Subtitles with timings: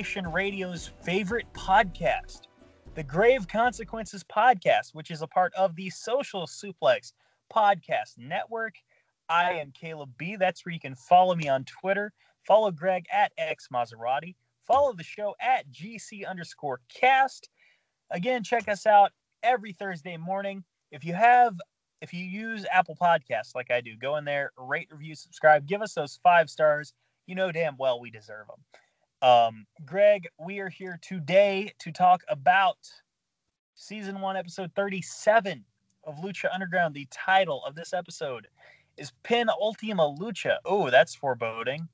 [0.00, 2.44] Nation Radio's favorite podcast,
[2.94, 7.12] the Grave Consequences Podcast, which is a part of the Social Suplex
[7.54, 8.76] Podcast Network.
[9.28, 10.36] I am Caleb B.
[10.36, 12.14] That's where you can follow me on Twitter.
[12.46, 14.36] Follow Greg at X Maserati.
[14.66, 17.50] Follow the show at GC underscore cast.
[18.10, 20.64] Again, check us out every Thursday morning.
[20.90, 21.60] If you have,
[22.00, 25.82] if you use Apple Podcasts like I do, go in there, rate, review, subscribe, give
[25.82, 26.94] us those five stars.
[27.26, 28.64] You know damn well we deserve them.
[29.22, 32.78] Um, Greg, we are here today to talk about
[33.74, 35.62] season one, episode 37
[36.04, 36.94] of Lucha Underground.
[36.94, 38.48] The title of this episode
[38.96, 40.56] is Pin Ultima Lucha.
[40.64, 41.86] Oh, that's foreboding.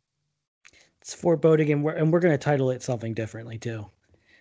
[1.00, 3.84] It's foreboding, and we're and we're gonna title it something differently too.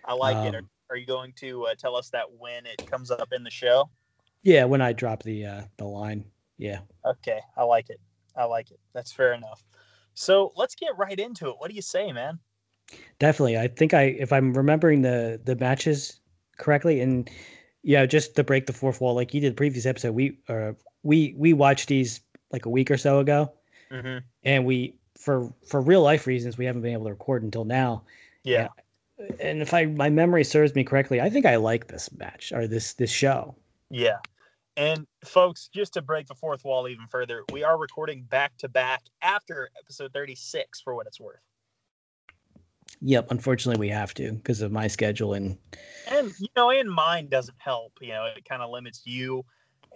[0.04, 0.54] I like um, it.
[0.54, 3.50] Are, are, you going to uh, tell us that when it comes up in the
[3.50, 3.90] show?
[4.44, 6.24] Yeah, when I drop the uh, the line.
[6.56, 6.80] Yeah.
[7.04, 8.00] Okay, I like it.
[8.36, 8.78] I like it.
[8.94, 9.64] That's fair enough.
[10.14, 11.56] So let's get right into it.
[11.58, 12.38] What do you say, man?
[13.18, 13.58] Definitely.
[13.58, 16.20] I think I, if I'm remembering the the matches
[16.58, 17.28] correctly, and
[17.82, 20.72] yeah, just to break the fourth wall, like you did the previous episode, we uh
[21.02, 22.20] we we watched these
[22.52, 23.52] like a week or so ago,
[23.90, 24.18] mm-hmm.
[24.44, 28.02] and we for for real life reasons we haven't been able to record until now.
[28.44, 28.68] Yeah.
[29.18, 32.52] And, and if I my memory serves me correctly, I think I like this match
[32.52, 33.56] or this this show.
[33.90, 34.18] Yeah.
[34.76, 38.68] And folks, just to break the fourth wall even further, we are recording back to
[38.68, 41.40] back after episode 36 for what it's worth.
[43.02, 45.58] Yep, unfortunately we have to because of my schedule and
[46.10, 47.92] and you know, and mine doesn't help.
[48.00, 49.44] You know, it kind of limits you.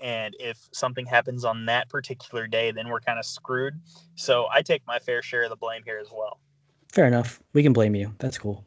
[0.03, 3.75] And if something happens on that particular day then we're kind of screwed.
[4.15, 6.41] So i take my fair share of the blame here as well.
[6.93, 7.43] Fair enough.
[7.53, 8.15] We can blame you.
[8.19, 8.65] That's cool.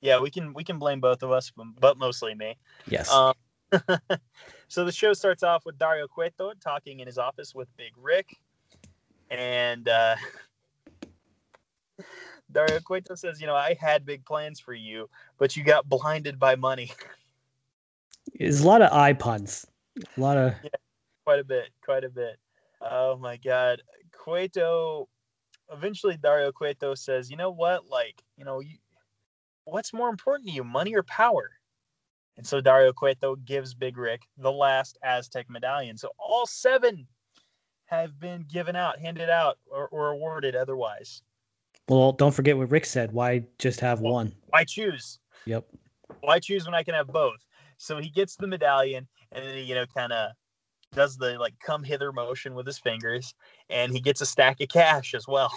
[0.00, 2.56] Yeah we can we can blame both of us but mostly me.
[2.86, 3.10] Yes.
[3.12, 3.34] Um,
[4.68, 8.36] so the show starts off with dario cueto talking in his office with big rick.
[9.30, 10.16] And uh
[12.52, 15.08] dario cueto says you know i had big plans for you
[15.38, 16.90] but you got blinded by money
[18.38, 19.66] there's a lot of eye puns
[20.16, 20.70] a lot of yeah,
[21.26, 22.38] quite a bit, quite a bit.
[22.80, 25.08] Oh my god, Cueto.
[25.72, 27.88] Eventually, Dario Cueto says, "You know what?
[27.88, 28.76] Like, you know, you,
[29.64, 31.50] what's more important to you, money or power?"
[32.36, 35.96] And so Dario Cueto gives Big Rick the last Aztec medallion.
[35.96, 37.08] So all seven
[37.86, 41.22] have been given out, handed out, or, or awarded otherwise.
[41.88, 43.12] Well, don't forget what Rick said.
[43.12, 44.32] Why just have well, one?
[44.48, 45.18] Why choose?
[45.44, 45.66] Yep.
[46.20, 47.44] Why choose when I can have both?
[47.78, 50.32] So he gets the medallion, and then he, you know, kind of
[50.94, 53.34] does the like come hither motion with his fingers,
[53.70, 55.52] and he gets a stack of cash as well.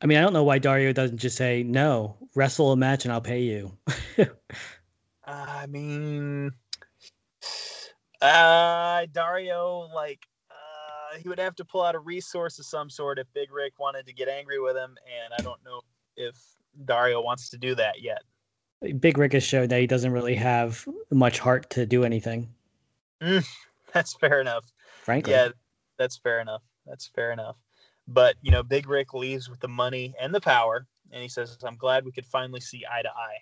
[0.00, 3.12] I mean, I don't know why Dario doesn't just say no, wrestle a match and
[3.12, 3.78] I'll pay you.
[5.24, 6.52] I mean,
[8.20, 10.26] uh, Dario like
[11.20, 14.06] he would have to pull out a resource of some sort if Big Rick wanted
[14.06, 15.80] to get angry with him, and I don't know
[16.16, 16.36] if
[16.84, 18.22] Dario wants to do that yet.
[19.00, 22.48] Big Rick has showed that he doesn't really have much heart to do anything.
[23.22, 23.46] Mm,
[23.92, 24.64] that's fair enough.
[25.02, 25.32] Frankly.
[25.32, 25.48] Yeah,
[25.98, 26.62] that's fair enough.
[26.86, 27.56] That's fair enough.
[28.06, 30.86] But, you know, Big Rick leaves with the money and the power.
[31.12, 33.38] And he says, I'm glad we could finally see eye to eye.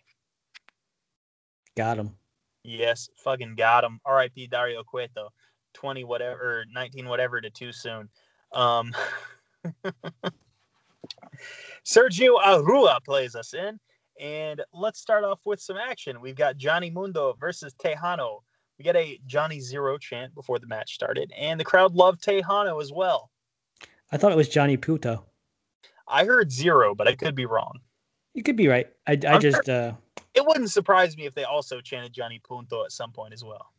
[1.76, 2.16] Got him.
[2.62, 3.98] Yes, fucking got him.
[4.04, 4.46] R.I.P.
[4.48, 5.30] Dario Cueto.
[5.74, 8.08] 20 whatever, 19 whatever to too soon.
[8.52, 8.92] Um,
[11.84, 13.78] Sergio Arau plays us in.
[14.20, 16.20] And let's start off with some action.
[16.20, 18.40] We've got Johnny Mundo versus Tejano.
[18.78, 22.80] We get a Johnny Zero chant before the match started, and the crowd loved Tejano
[22.80, 23.30] as well.
[24.12, 25.24] I thought it was Johnny Puto.
[26.06, 27.80] I heard zero, but I could be wrong.
[28.34, 28.86] You could be right.
[29.06, 29.64] I, I just.
[29.64, 29.88] Sure.
[29.88, 29.94] Uh,
[30.34, 33.72] it wouldn't surprise me if they also chanted Johnny Punto at some point as well.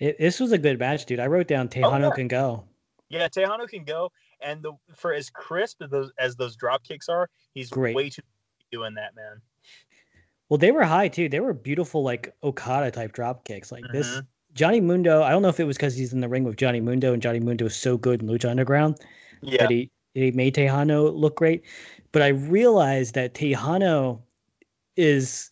[0.00, 1.20] It, this was a good match, dude.
[1.20, 2.14] I wrote down Tejano oh, yeah.
[2.14, 2.64] can go.
[3.08, 7.08] Yeah, Tejano can go, and the for as crisp as those, as those drop kicks
[7.08, 7.96] are, he's Great.
[7.96, 8.22] way too
[8.70, 9.40] doing that, man.
[10.48, 11.28] Well, they were high too.
[11.28, 13.72] They were beautiful, like Okada type drop kicks.
[13.72, 13.96] Like mm-hmm.
[13.96, 14.20] this,
[14.54, 15.22] Johnny Mundo.
[15.22, 17.22] I don't know if it was because he's in the ring with Johnny Mundo, and
[17.22, 18.98] Johnny Mundo is so good in Lucha Underground
[19.42, 19.62] yeah.
[19.62, 21.64] that he he made Tejano look great.
[22.12, 24.20] But I realized that Tejano
[24.96, 25.50] is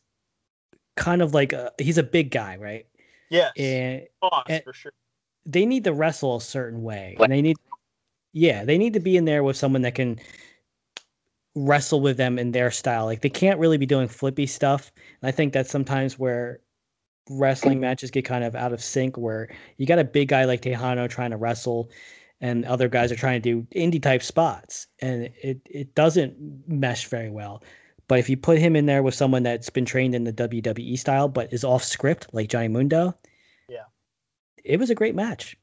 [0.96, 2.86] kind of like a, he's a big guy, right?
[3.30, 4.02] Yeah, and,
[4.48, 4.92] and for sure.
[5.44, 7.56] They need to wrestle a certain way, and they need,
[8.32, 10.18] yeah, they need to be in there with someone that can
[11.56, 13.06] wrestle with them in their style.
[13.06, 14.92] Like they can't really be doing flippy stuff.
[15.20, 16.60] And I think that's sometimes where
[17.30, 19.48] wrestling matches get kind of out of sync where
[19.78, 21.90] you got a big guy like Tejano trying to wrestle
[22.40, 26.36] and other guys are trying to do indie type spots and it it doesn't
[26.68, 27.62] mesh very well.
[28.08, 30.98] But if you put him in there with someone that's been trained in the WWE
[30.98, 33.16] style but is off script like Johnny Mundo,
[33.68, 33.84] yeah.
[34.64, 35.56] It was a great match.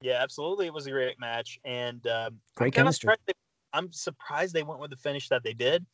[0.00, 0.66] Yeah, absolutely.
[0.66, 3.14] It was a great match and um, great chemistry.
[3.72, 5.84] I'm surprised they went with the finish that they did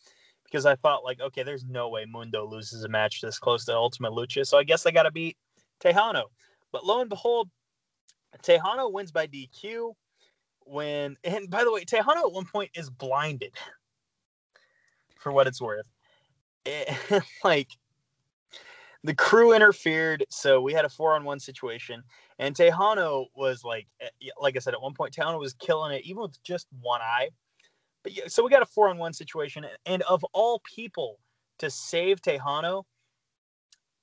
[0.44, 3.74] because I thought like, okay, there's no way Mundo loses a match this close to
[3.74, 5.36] Ultimate Lucha, so I guess they got to beat
[5.82, 6.24] Tejano.
[6.72, 7.48] But lo and behold,
[8.42, 9.94] Tejano wins by DQ.
[10.66, 13.54] When and by the way, Tejano at one point is blinded.
[15.20, 15.86] For what it's worth,
[16.64, 17.68] it, like
[19.02, 22.02] the crew interfered, so we had a four-on-one situation,
[22.38, 24.08] and Tejano was like, eh,
[24.40, 27.30] like I said, at one point Tejano was killing it, even with just one eye.
[28.02, 31.18] But yeah, so we got a four-on-one situation, and of all people
[31.58, 32.84] to save Tejano,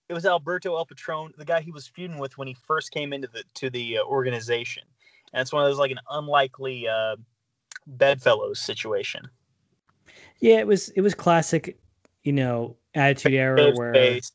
[0.10, 3.13] it was Alberto El Patron, the guy he was feuding with when he first came
[3.13, 4.84] into the to the uh, organization,
[5.34, 7.18] and it's one of those like an unlikely uh,
[7.86, 9.30] bedfellows situation.
[10.39, 11.78] Yeah, it was it was classic,
[12.24, 14.31] you know, attitude era where Face.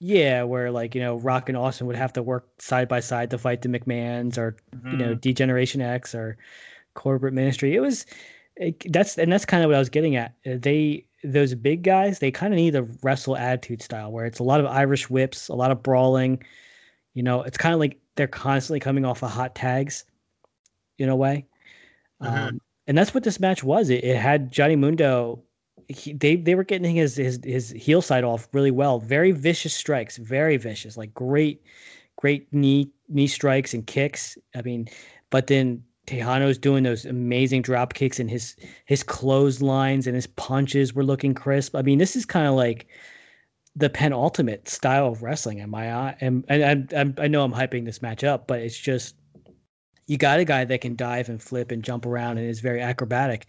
[0.00, 3.30] yeah, where like you know Rock and Austin would have to work side by side
[3.30, 4.56] to fight the McMahons or
[4.90, 5.20] you know Mhm.
[5.20, 6.36] Degeneration X or
[6.94, 7.74] Corporate Ministry.
[7.74, 8.06] It was
[8.56, 10.34] it, that's and that's kind of what I was getting at.
[10.46, 14.40] Uh, They those big guys they kind of need a wrestle attitude style where it's
[14.40, 16.42] a lot of Irish whips, a lot of brawling.
[17.14, 20.04] You know, it's kind of like they're constantly coming off of hot tags,
[20.98, 21.46] in a way.
[22.22, 22.48] Mhm.
[22.48, 23.88] Um, and that's what this match was.
[23.88, 25.42] It, it had Johnny Mundo.
[25.88, 28.98] He, they they were getting his his his heel side off really well.
[28.98, 31.62] Very vicious strikes, very vicious, like great,
[32.16, 34.38] great knee knee strikes and kicks.
[34.54, 34.88] I mean,
[35.30, 40.94] but then Tejano's doing those amazing drop kicks and his his clotheslines and his punches
[40.94, 41.74] were looking crisp.
[41.74, 42.86] I mean, this is kind of like
[43.76, 46.16] the penultimate style of wrestling in my eye.
[46.20, 46.84] And I,
[47.18, 49.16] I know I'm hyping this match up, but it's just
[50.06, 52.80] you got a guy that can dive and flip and jump around and is very
[52.80, 53.46] acrobatic,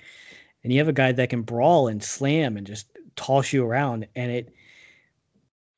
[0.65, 4.07] and you have a guy that can brawl and slam and just toss you around.
[4.15, 4.53] And it,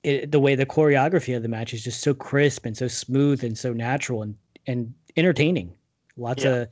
[0.01, 3.44] it the way the choreography of the match is just so crisp and so smooth
[3.44, 4.36] and so natural and
[4.66, 5.75] and entertaining.
[6.16, 6.51] Lots Yeah.
[6.51, 6.69] of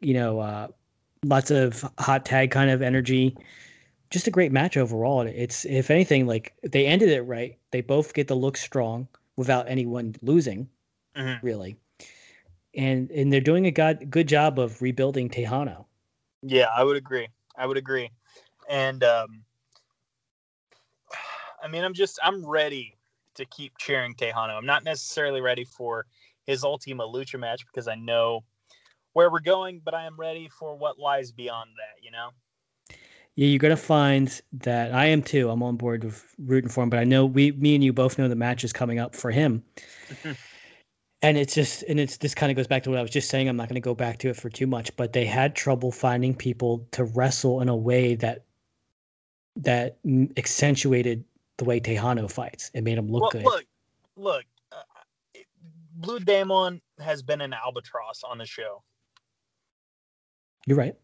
[0.00, 0.66] you know, uh,
[1.24, 3.36] lots of hot tag kind of energy.
[4.10, 5.20] Just a great match overall.
[5.20, 7.56] It's if anything, like they ended it right.
[7.70, 9.06] They both get to look strong
[9.36, 10.68] without anyone losing
[11.16, 11.40] Mhm.
[11.44, 11.76] really.
[12.74, 15.84] And and they're doing a god, good job of rebuilding Tejano.
[16.42, 17.28] Yeah, I would agree.
[17.56, 18.10] I would agree.
[18.68, 19.44] And um
[21.62, 22.96] I mean, I'm just I'm ready
[23.34, 24.56] to keep cheering Tejano.
[24.56, 26.06] I'm not necessarily ready for
[26.44, 28.44] his Ultima Lucha match because I know
[29.12, 32.30] where we're going, but I am ready for what lies beyond that, you know?
[33.34, 35.48] Yeah, you're gonna find that I am too.
[35.48, 38.18] I'm on board with rooting for him, but I know we, me and you both
[38.18, 39.62] know the match is coming up for him.
[41.22, 43.30] and it's just, and it's this kind of goes back to what I was just
[43.30, 43.48] saying.
[43.48, 45.92] I'm not going to go back to it for too much, but they had trouble
[45.92, 48.44] finding people to wrestle in a way that
[49.56, 49.98] that
[50.36, 51.24] accentuated
[51.58, 52.70] the way Tejano fights.
[52.74, 53.44] It made him look well, good.
[53.44, 53.64] look,
[54.16, 55.38] look, uh,
[55.94, 58.82] Blue Demon has been an albatross on the show.
[60.66, 60.96] You're right.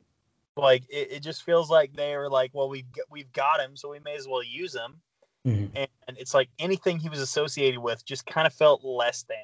[0.56, 3.76] Like it, it just feels like they were like, well, we've got, we've got him,
[3.76, 5.00] so we may as well use him.
[5.46, 5.70] Mhm.
[6.08, 9.36] And it's like anything he was associated with just kind of felt less than.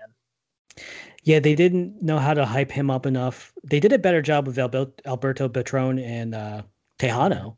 [1.23, 3.52] Yeah, they didn't know how to hype him up enough.
[3.64, 6.62] They did a better job with Alberto Patron and uh,
[6.99, 7.56] Tejano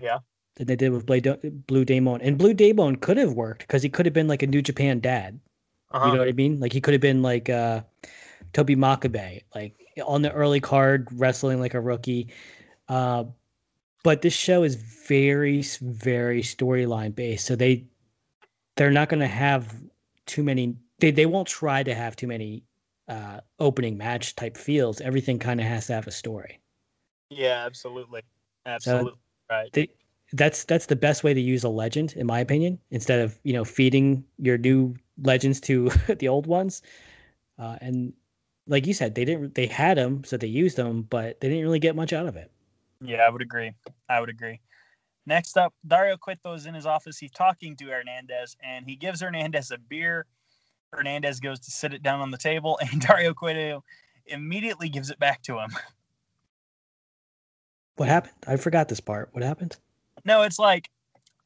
[0.00, 0.18] Yeah.
[0.56, 2.20] than they did with Blade- Blue Demon.
[2.22, 4.98] And Blue Demon could have worked because he could have been like a New Japan
[5.00, 5.38] dad.
[5.92, 6.06] Uh-huh.
[6.06, 6.58] You know what I mean?
[6.58, 7.82] Like he could have been like uh,
[8.52, 12.28] Togi Makabe, like on the early card wrestling like a rookie.
[12.88, 13.24] Uh,
[14.02, 17.84] but this show is very, very storyline based, so they
[18.76, 19.72] they're not going to have
[20.26, 20.76] too many.
[21.04, 22.64] They they won't try to have too many
[23.08, 25.02] uh, opening match type feels.
[25.02, 26.60] Everything kind of has to have a story.
[27.28, 28.22] Yeah, absolutely.
[28.64, 29.12] Absolutely.
[29.50, 29.70] right.
[29.74, 29.90] They,
[30.32, 33.52] that's that's the best way to use a legend, in my opinion, instead of you
[33.52, 36.80] know feeding your new legends to the old ones.
[37.58, 38.14] Uh, and
[38.66, 39.54] like you said, they didn't.
[39.56, 42.34] They had them, so they used them, but they didn't really get much out of
[42.36, 42.50] it.
[43.02, 43.72] Yeah, I would agree.
[44.08, 44.58] I would agree.
[45.26, 47.18] Next up, Dario Cueto is in his office.
[47.18, 50.24] He's talking to Hernandez and he gives Hernandez a beer.
[50.96, 53.84] Hernandez goes to sit it down on the table and Dario Cueto
[54.26, 55.70] immediately gives it back to him.
[57.96, 58.34] What happened?
[58.46, 59.28] I forgot this part.
[59.32, 59.76] What happened?
[60.24, 60.90] No, it's like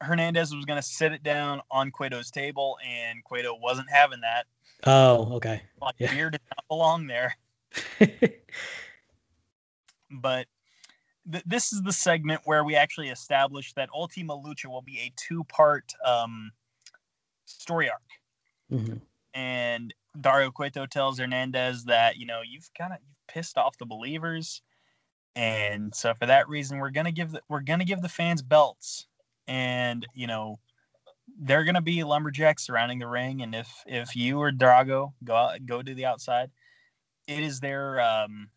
[0.01, 4.45] Hernandez was going to sit it down on Cueto's table and Cueto wasn't having that.
[4.85, 5.61] Oh, okay.
[5.81, 6.11] Like, Yeah.
[6.13, 7.35] beer did not belong there.
[10.09, 10.47] but
[11.31, 15.11] th- this is the segment where we actually establish that Ultima Lucha will be a
[15.17, 16.51] two-part um,
[17.45, 18.01] story arc,
[18.71, 19.01] Mhm.
[19.33, 23.85] And Dario Cueto tells Hernandez that you know you've kind of you've pissed off the
[23.85, 24.61] believers,
[25.35, 29.07] and so for that reason we're gonna give the, we're gonna give the fans belts,
[29.47, 30.59] and you know
[31.41, 35.65] they're gonna be lumberjacks surrounding the ring, and if if you or Drago go out,
[35.65, 36.51] go to the outside,
[37.27, 38.49] it is their um,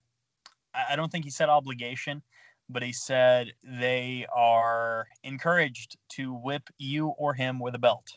[0.74, 2.22] I I don't think he said obligation,
[2.68, 8.16] but he said they are encouraged to whip you or him with a belt.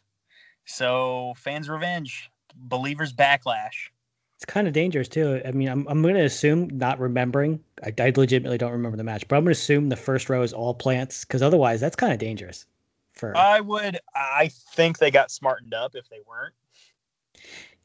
[0.65, 3.89] So fans' revenge, believers' backlash.
[4.37, 5.41] It's kind of dangerous too.
[5.45, 7.63] I mean, I'm I'm going to assume not remembering.
[7.83, 10.41] I, I legitimately don't remember the match, but I'm going to assume the first row
[10.41, 12.65] is all plants because otherwise that's kind of dangerous.
[13.13, 16.53] For I would, I think they got smartened up if they weren't.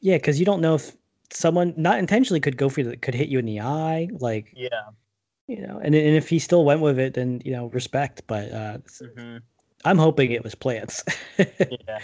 [0.00, 0.96] yeah, because you don't know if
[1.32, 4.90] someone not intentionally could go for you, could hit you in the eye, like Yeah.
[5.46, 5.80] you know.
[5.82, 8.22] And and if he still went with it, then you know respect.
[8.26, 8.78] But uh,
[9.14, 9.38] hmm
[9.84, 11.04] I'm hoping it was plants.
[11.70, 12.00] Yeah.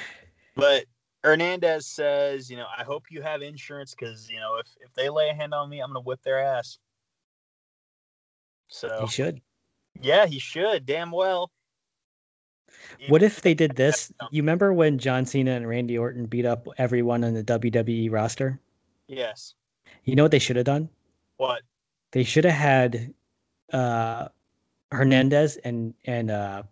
[0.55, 0.87] But
[1.27, 5.09] Hernandez says, you know, I hope you have insurance because you know if if they
[5.09, 6.79] lay a hand on me, I'm gonna whip their ass.
[8.69, 9.41] So he should.
[10.01, 10.87] yeah, he should.
[10.87, 11.51] Damn well.
[13.09, 14.13] What if they did this?
[14.31, 18.61] You remember when John Cena and Randy Orton beat up everyone on the WWE roster?
[19.09, 19.55] Yes.
[20.05, 20.89] You know what they should have done?
[21.39, 21.63] What?
[22.13, 23.13] They should have had
[23.73, 24.29] uh,
[24.93, 26.63] Hernandez and and uh,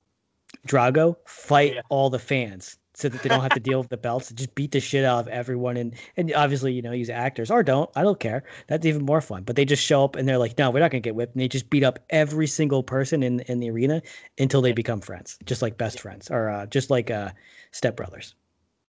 [0.68, 1.80] Drago fight Yeah.
[1.88, 4.30] all the fans so that they don't have to deal with the belts.
[4.32, 7.62] Just beat the shit out of everyone and and obviously you know use actors or
[7.62, 7.90] don't.
[7.94, 8.44] I don't care.
[8.68, 9.42] That's even more fun.
[9.42, 11.34] But they just show up and they're like, no, we're not gonna get whipped.
[11.34, 14.00] And they just beat up every single person in in the arena
[14.38, 17.30] until they become friends, just like best friends or uh, just like uh,
[17.72, 18.34] stepbrothers.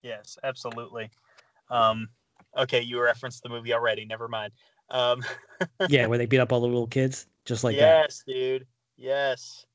[0.01, 1.11] Yes, absolutely.
[1.69, 2.09] Um,
[2.57, 4.05] okay, you referenced the movie already.
[4.05, 4.51] Never mind.
[4.89, 5.23] Um,
[5.89, 8.05] yeah, where they beat up all the little kids, just like that.
[8.09, 8.65] yes, dude.
[8.97, 9.65] Yes.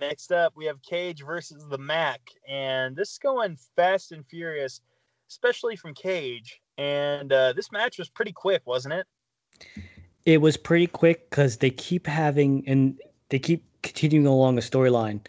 [0.00, 4.80] Next up, we have Cage versus the Mac, and this is going fast and furious,
[5.28, 6.60] especially from Cage.
[6.76, 9.06] And uh, this match was pretty quick, wasn't it?
[10.24, 13.00] It was pretty quick because they keep having and
[13.30, 15.20] they keep continuing along a storyline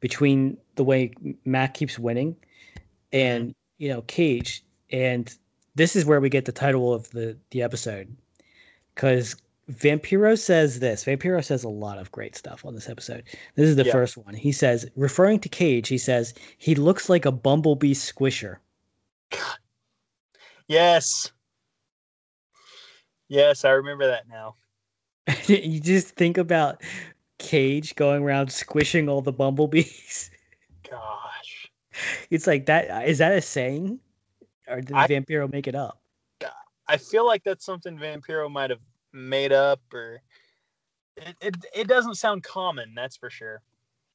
[0.00, 1.12] between the way
[1.44, 2.36] Mac keeps winning
[3.12, 5.34] and you know Cage, and
[5.74, 8.14] this is where we get the title of the the episode
[8.94, 9.36] because
[9.70, 11.04] Vampiro says this.
[11.04, 13.24] Vampiro says a lot of great stuff on this episode.
[13.54, 13.92] This is the Yeah.
[13.92, 14.34] first one.
[14.34, 18.56] He says, referring to Cage, he says he looks like a bumblebee squisher.
[20.70, 21.32] Yes.
[23.28, 24.54] Yes, I remember that now.
[25.46, 26.82] you just think about
[27.38, 30.30] Cage going around squishing all the bumblebees.
[30.90, 31.70] Gosh.
[32.30, 33.08] It's like that.
[33.08, 33.98] Is that a saying,
[34.66, 36.02] or did I- Vampiro make it up?
[36.86, 38.80] I feel like that's something Vampiro might have
[39.12, 40.20] made up, or
[41.16, 43.62] it, it, it doesn't sound common, that's for sure.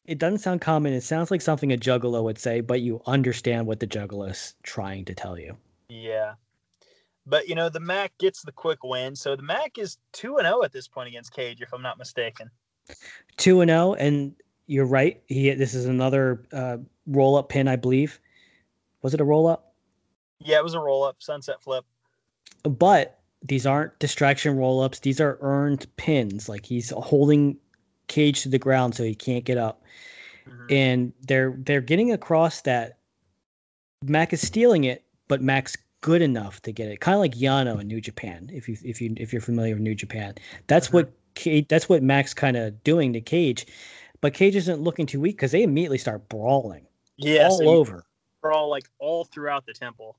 [0.05, 0.93] It doesn't sound common.
[0.93, 5.05] It sounds like something a juggalo would say, but you understand what the juggalo's trying
[5.05, 5.55] to tell you.
[5.87, 6.33] Yeah.
[7.25, 9.15] But you know, the Mac gets the quick win.
[9.15, 11.97] So the Mac is 2 and 0 at this point against Cage if I'm not
[11.97, 12.49] mistaken.
[13.37, 14.35] Two and zero, and
[14.67, 15.21] you're right.
[15.27, 18.19] He this is another uh, roll up pin, I believe.
[19.01, 19.73] Was it a roll up?
[20.39, 21.85] Yeah, it was a roll up, sunset flip.
[22.63, 24.99] But these aren't distraction roll ups.
[24.99, 26.47] These are earned pins.
[26.47, 27.57] Like he's holding
[28.07, 29.81] Cage to the ground so he can't get up.
[30.45, 30.71] Mhm.
[30.71, 32.97] and they're they're getting across that
[34.03, 36.99] Mac is stealing it, but Mac's good enough to get it.
[36.99, 38.49] Kind of like Yano in New Japan.
[38.51, 40.35] If you if you if you're familiar with New Japan,
[40.67, 40.93] that's Mhm.
[40.93, 43.65] what Cage, that's what Mac's kind of doing to Cage,
[44.19, 46.85] but Cage isn't looking too weak because they immediately start brawling
[47.15, 48.03] Yeah, all over.
[48.41, 50.17] brawl like all throughout the temple.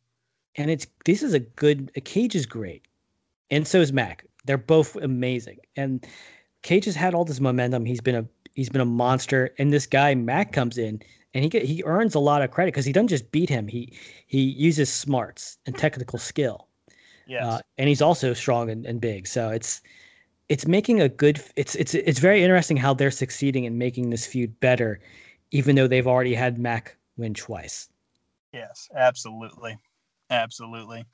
[0.57, 1.93] And it's this is a good.
[2.05, 2.83] Cage is great,
[3.55, 4.25] and so is Mac.
[4.45, 6.07] They're both amazing, and
[6.63, 7.85] Cage has had all this momentum.
[7.85, 11.03] He's been a he's been a monster, and this guy Mac comes in
[11.35, 13.67] and he get, he earns a lot of credit because he doesn't just beat him.
[13.67, 13.93] He
[14.27, 16.69] he uses smarts and technical skill,
[17.27, 17.43] Yes.
[17.43, 19.27] uh, and he's also strong and, and big.
[19.27, 19.83] So it's
[20.49, 21.43] it's making a good.
[21.57, 25.01] It's it's it's very interesting how they're succeeding in making this feud better,
[25.51, 27.89] even though they've already had Mac win twice.
[28.53, 29.79] Yes, absolutely.
[30.31, 31.05] Absolutely.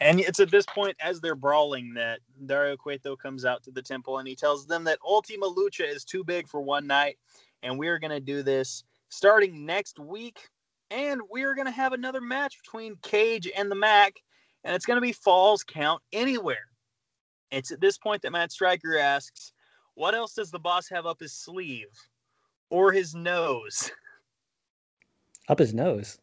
[0.00, 3.82] And it's at this point, as they're brawling, that Dario Cueto comes out to the
[3.82, 7.18] temple and he tells them that Ultima Lucha is too big for one night.
[7.62, 10.38] And we're going to do this starting next week.
[10.90, 14.14] And we're going to have another match between Cage and the Mac.
[14.64, 16.66] And it's going to be Falls Count Anywhere.
[17.50, 19.52] It's at this point that Matt Striker asks,
[19.94, 21.88] What else does the boss have up his sleeve
[22.70, 23.90] or his nose?
[25.48, 26.18] Up his nose.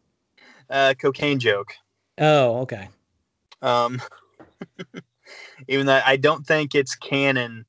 [0.70, 1.74] Uh, cocaine joke.
[2.18, 2.88] Oh, okay.
[3.62, 4.02] Um,
[5.68, 7.66] even though I don't think it's canon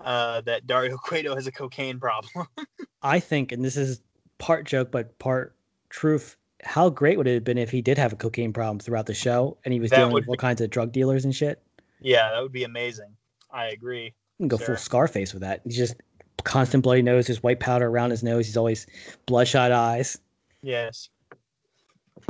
[0.00, 2.46] uh, that Dario Cueto has a cocaine problem.
[3.02, 4.00] I think, and this is
[4.38, 5.54] part joke but part
[5.90, 6.36] truth.
[6.62, 9.14] How great would it have been if he did have a cocaine problem throughout the
[9.14, 11.60] show, and he was That dealing with all be- kinds of drug dealers and shit?
[12.00, 13.14] yeah, that would be amazing.
[13.50, 14.04] I agree.
[14.38, 14.66] You can go Sure.
[14.68, 15.60] full Scarface with that.
[15.64, 15.94] He's just
[16.42, 18.46] constant bloody nose, there's white powder around his nose.
[18.46, 18.86] He's always
[19.26, 20.18] bloodshot eyes.
[20.62, 21.08] Yes.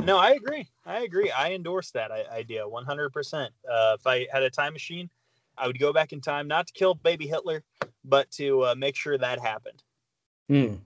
[0.02, 0.68] No, I agree.
[0.86, 1.30] I agree.
[1.30, 3.48] I endorse that idea 100%.
[3.70, 5.10] Uh, if I had a time machine,
[5.56, 7.62] I would go back in time, not to kill baby Hitler,
[8.04, 9.82] but to uh, make sure that happened.
[10.50, 10.78] Mm,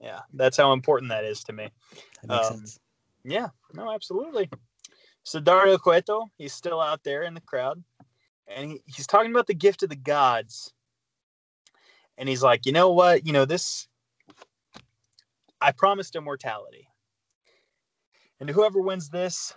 [0.00, 1.68] Yeah, that's how important that is to me.
[2.28, 2.64] Um.
[3.24, 4.50] Yeah, no, absolutely.
[5.22, 7.82] So Dario Cueto, he's still out there in the crowd,
[8.46, 10.72] and he, he's talking about the gift of the gods.
[12.18, 13.26] And he's like, you know what?
[13.26, 13.88] You know, this,
[15.60, 16.86] I promised immortality.
[18.40, 19.54] And whoever wins this,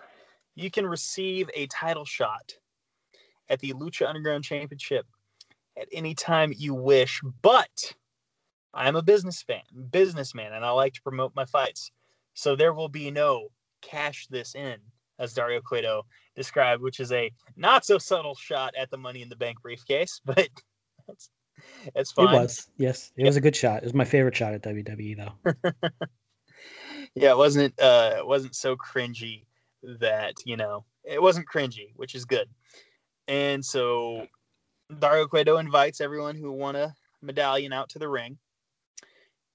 [0.55, 2.53] you can receive a title shot
[3.49, 5.05] at the Lucha Underground Championship
[5.79, 7.21] at any time you wish.
[7.41, 7.93] But
[8.73, 11.91] I'm a business fan, businessman, and I like to promote my fights.
[12.33, 13.49] So there will be no
[13.81, 14.77] cash this in,
[15.19, 16.05] as Dario Cueto
[16.35, 20.21] described, which is a not so subtle shot at the Money in the Bank briefcase,
[20.25, 20.49] but
[21.07, 21.29] that's
[21.95, 22.35] it's fine.
[22.35, 22.67] It was.
[22.77, 23.11] Yes.
[23.17, 23.77] It was a good shot.
[23.77, 25.71] It was my favorite shot at WWE though.
[27.19, 29.45] Yeah, it wasn't uh it wasn't so cringy
[29.99, 32.47] that, you know, it wasn't cringy, which is good.
[33.27, 34.27] And so
[34.99, 36.93] Dario Cueto invites everyone who won a
[37.23, 38.37] medallion out to the ring.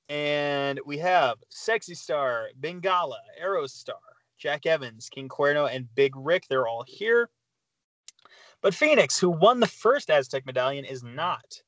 [0.09, 3.95] And we have Sexy Star, Bengala, Aerostar,
[4.38, 6.47] Jack Evans, King Cuerno, and Big Rick.
[6.49, 7.31] They're all here.
[8.61, 11.62] But Phoenix, who won the first Aztec medallion, is not.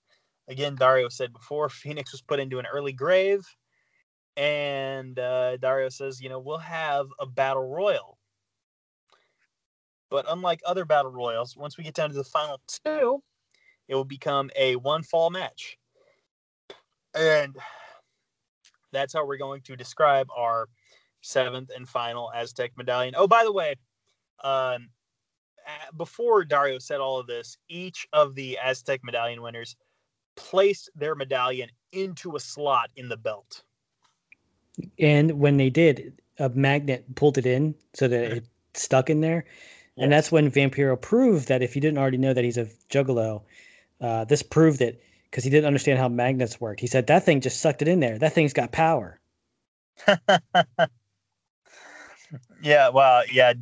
[0.48, 3.46] Again, Dario said before, Phoenix was put into an early grave.
[4.36, 8.18] And uh, Dario says, you know, we'll have a battle royal.
[10.10, 13.22] But unlike other battle royals, once we get down to the final two,
[13.88, 15.78] it will become a one fall match.
[17.14, 17.56] And
[18.92, 20.68] that's how we're going to describe our
[21.20, 23.14] seventh and final Aztec medallion.
[23.16, 23.74] Oh, by the way,
[24.42, 24.88] um,
[25.96, 29.76] before Dario said all of this, each of the Aztec medallion winners
[30.36, 33.62] placed their medallion into a slot in the belt.
[34.98, 39.44] And when they did, a magnet pulled it in so that it stuck in there.
[39.96, 43.42] And that's when Vampiro proved that if you didn't already know that he's a juggalo,
[44.00, 46.80] uh, this proved it because he didn't understand how magnets work.
[46.80, 48.18] He said that thing just sucked it in there.
[48.18, 49.20] That thing's got power.
[52.64, 53.52] Yeah, well, yeah.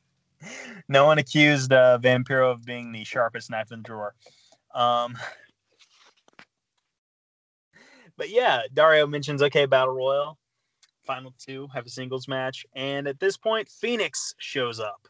[0.88, 4.14] no one accused uh, Vampiro of being the sharpest knife in the drawer.
[4.74, 5.16] Um,
[8.16, 10.38] but yeah, Dario mentions okay, battle royal,
[11.04, 15.08] final two have a singles match, and at this point, Phoenix shows up,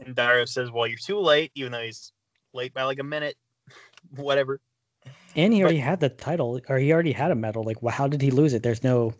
[0.00, 2.12] and Dario says, "Well, you're too late," even though he's
[2.52, 3.36] late by like a minute,
[4.16, 4.60] whatever.
[5.36, 7.62] And he But- already had the title, or he already had a medal.
[7.62, 8.62] Like, wh- how did he lose it?
[8.62, 9.14] There's no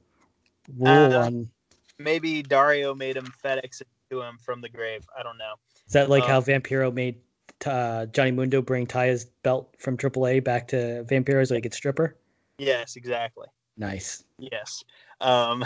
[0.76, 1.50] rule Uh, on.
[1.98, 5.04] Maybe Dario made him FedEx it to him from the grave.
[5.18, 5.54] I don't know.
[5.86, 7.20] Is that like um, how Vampiro made
[7.66, 11.98] uh, Johnny Mundo bring Taya's belt from AAA back to Vampiro so he could strip
[11.98, 12.16] her?
[12.58, 13.46] Yes, exactly.
[13.76, 14.24] Nice.
[14.38, 14.82] Yes.
[15.20, 15.64] Um,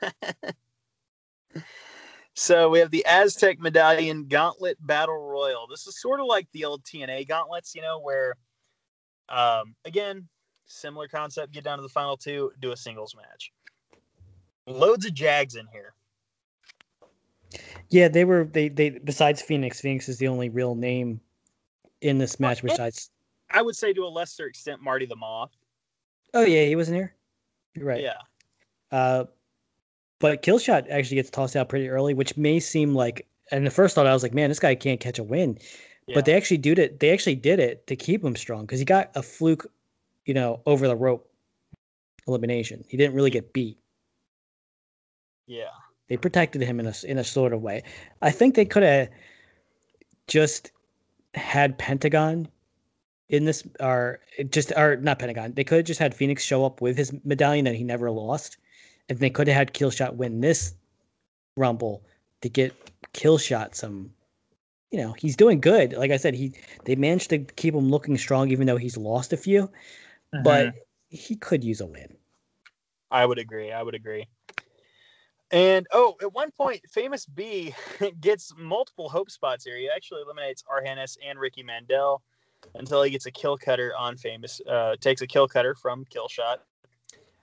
[2.34, 5.66] so we have the Aztec Medallion Gauntlet Battle Royal.
[5.68, 8.36] This is sort of like the old TNA gauntlets, you know, where,
[9.28, 10.28] um, again,
[10.66, 11.52] similar concept.
[11.52, 13.52] Get down to the final two, do a singles match.
[14.66, 15.94] Loads of Jags in here.
[17.88, 21.20] Yeah, they were they they besides Phoenix, Phoenix is the only real name
[22.00, 23.10] in this match besides
[23.50, 25.50] I would say to a lesser extent, Marty the Moth.
[26.34, 27.14] Oh yeah, he wasn't here.
[27.74, 28.02] You're right.
[28.02, 28.14] Yeah.
[28.90, 29.24] Uh
[30.18, 33.94] but Killshot actually gets tossed out pretty early, which may seem like and the first
[33.94, 35.58] thought I was like, man, this guy can't catch a win.
[36.06, 36.14] yeah.
[36.14, 37.00] But they actually did it.
[37.00, 39.66] They actually did it to keep him strong because he got a fluke,
[40.26, 41.28] you know, over the rope
[42.26, 42.84] elimination.
[42.88, 43.78] He didn't really get beat.
[45.46, 45.64] yeah.
[46.08, 47.84] They protected him in a in a sort of way.
[48.20, 49.08] I think they could have
[50.26, 50.72] just
[51.34, 52.48] had Pentagon
[53.30, 55.52] in this, or just or not Pentagon.
[55.54, 58.58] They could have just had Phoenix show up with his medallion that he never lost,
[59.08, 60.74] and they could have had Killshot win this
[61.56, 62.04] Rumble
[62.42, 62.74] to get
[63.14, 64.10] Killshot some.
[64.90, 65.92] You know, he's doing good.
[65.92, 66.52] Like I said, he
[66.84, 69.70] they managed to keep him looking strong, even though he's lost a few.
[70.32, 70.74] But Mhm.
[71.08, 72.16] he could use a win.
[73.10, 73.70] I would agree.
[73.70, 74.26] I would agree.
[75.52, 77.74] And oh, at one point, Famous B
[78.20, 79.76] gets multiple hope spots here.
[79.76, 82.22] He actually eliminates Argenis and Ricky Mandel
[82.74, 84.60] until he gets a kill cutter on Famous.
[84.68, 86.62] Uh, takes a kill cutter from Kill Shot.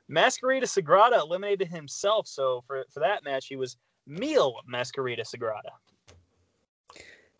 [0.10, 2.28] Mascarita Sagrada eliminated himself.
[2.28, 5.72] So for, for that match, he was Mil Mascarita Sagrada.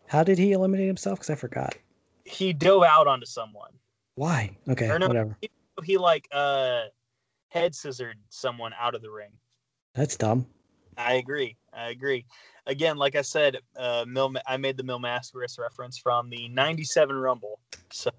[0.06, 1.18] How did he eliminate himself?
[1.18, 1.76] Because I forgot.
[2.24, 3.70] He dove out onto someone.
[4.16, 4.50] Why?
[4.68, 5.36] Okay, Or no, whatever.
[5.40, 5.50] He,
[5.84, 6.82] he like uh
[7.48, 9.30] head scissored someone out of the ring.
[9.94, 10.46] That's dumb.
[10.98, 11.56] I agree.
[11.72, 12.26] I agree.
[12.66, 17.16] Again, like I said, uh, Mil, I made the Mil Mascaras reference from the '97
[17.16, 18.10] Rumble, so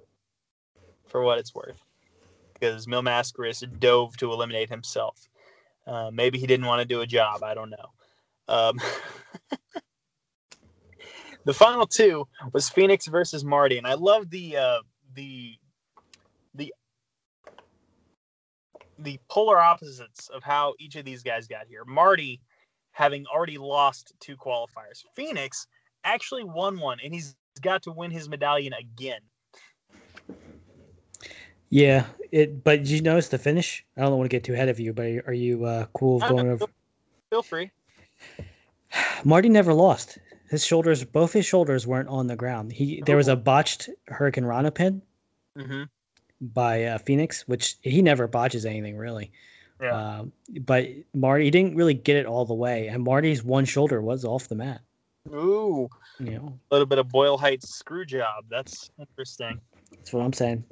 [1.05, 1.83] for what it's worth,
[2.53, 5.27] because Mil Mascaras dove to eliminate himself.
[5.85, 7.43] Uh, maybe he didn't want to do a job.
[7.43, 7.91] I don't know.
[8.47, 8.79] Um,
[11.45, 14.79] the final two was Phoenix versus Marty, and I love the uh,
[15.15, 15.55] the
[16.55, 16.73] the
[18.97, 21.83] the polar opposites of how each of these guys got here.
[21.85, 22.39] Marty,
[22.99, 25.67] having already lost two qualifiers, Phoenix
[26.03, 29.21] actually won one, and he's got to win his medallion again.
[31.69, 32.63] Yeah, it.
[32.63, 33.85] But did you notice the finish?
[33.95, 36.29] I don't want to get too ahead of you, but are you uh, cool with
[36.29, 36.65] going over?
[37.29, 37.71] Feel free.
[39.23, 40.17] Marty never lost.
[40.49, 42.73] His shoulders, both his shoulders, weren't on the ground.
[42.73, 45.01] He there was a botched hurricanrana pin
[45.57, 45.83] mm-hmm.
[46.41, 49.31] by uh, Phoenix, which he never botches anything really.
[49.81, 49.95] Yeah.
[49.95, 50.25] Uh,
[50.61, 54.47] but Marty didn't really get it all the way, and Marty's one shoulder was off
[54.47, 54.81] the mat.
[55.33, 55.89] Ooh,
[56.19, 58.45] You know, a little bit of Boyle Heights screw job.
[58.49, 59.59] That's interesting.
[59.91, 60.63] that's what I'm saying.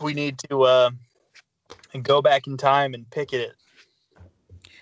[0.00, 0.90] We need to uh,
[2.02, 3.52] go back in time and pick it.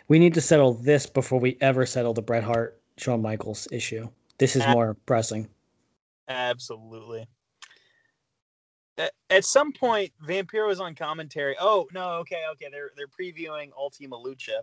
[0.09, 4.09] We need to settle this before we ever settle the Bret Hart Shawn Michaels issue.
[4.39, 5.49] This is Ab- more pressing.
[6.29, 7.27] Absolutely.
[8.99, 11.57] At, some point, Vampiro was on commentary.
[11.59, 12.67] Oh no, okay, okay.
[12.71, 14.61] They're they're previewing Ultima Lucha,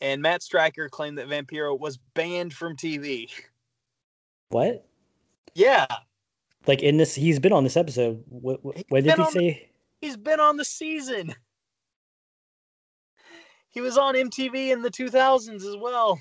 [0.00, 3.28] and Matt Striker claimed that Vampiro was banned from TV.
[4.50, 4.86] What?
[5.54, 5.86] Yeah,
[6.66, 8.22] Like in this, he's been on this episode.
[8.28, 8.60] What?
[8.62, 9.70] What, did he say?
[10.00, 11.34] he's been on the season.
[13.70, 16.18] He was on MTV in the 2000s as well.